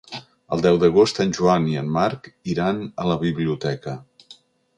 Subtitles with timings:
[0.55, 3.95] El deu d'agost en Joan i en Marc iran a la biblioteca.